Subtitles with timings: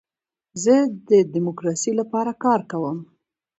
[0.63, 0.75] زه
[1.09, 2.97] د ډیموکراسۍ لپاره کار کوم.